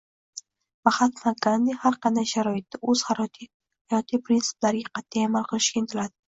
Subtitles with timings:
[0.87, 6.17] Mahatma Gandi har qanday sharoitda oʻz hayotiy prinsiplariga qatʼiy amal qilishga intiladi